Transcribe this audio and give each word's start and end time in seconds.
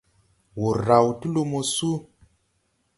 Wùr 0.59 0.77
ráw 0.87 1.05
ti 1.19 1.27
lumo 1.33 1.59
súu. 1.75 1.97